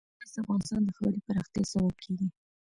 [0.19, 2.27] ګاز د افغانستان د ښاري پراختیا سبب کېږي.